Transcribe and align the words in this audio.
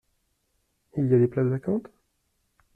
Il 0.97 1.05
y 1.05 1.13
a 1.13 1.19
des 1.19 1.27
places 1.27 1.45
vacantes? 1.45 1.85